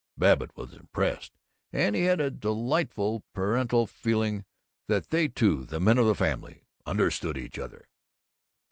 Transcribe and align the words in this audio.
Babbitt 0.17 0.57
was 0.57 0.73
impressed, 0.73 1.37
and 1.71 1.95
he 1.95 2.05
had 2.05 2.19
a 2.19 2.31
delightful 2.31 3.23
parental 3.35 3.85
feeling 3.85 4.45
that 4.87 5.09
they 5.09 5.27
two, 5.27 5.63
the 5.63 5.79
men 5.79 5.99
of 5.99 6.07
the 6.07 6.15
family, 6.15 6.63
understood 6.87 7.37
each 7.37 7.59
other. 7.59 7.87